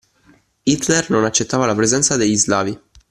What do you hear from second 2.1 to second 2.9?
degli slavi